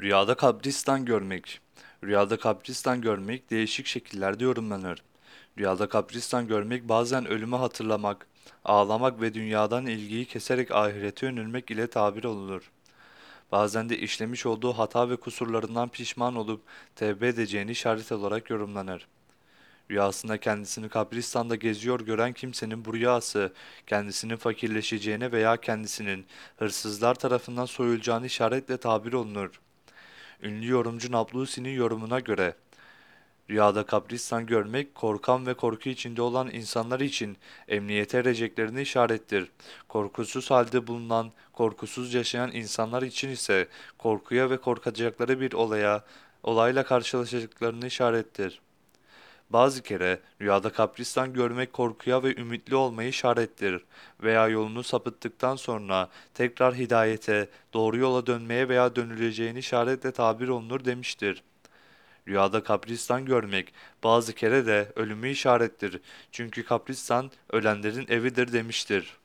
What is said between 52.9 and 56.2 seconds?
işarettir veya yolunu sapıttıktan sonra